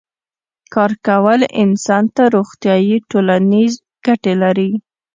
کار 0.73 0.91
کول 1.07 1.39
انسان 1.63 2.03
ته 2.15 2.23
روغتیایی 2.35 2.95
او 3.01 3.05
ټولنیزې 3.11 3.79
ګټې 4.05 4.33
لري 4.43 4.71